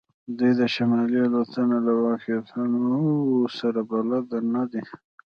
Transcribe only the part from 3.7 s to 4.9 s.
بلد نه دي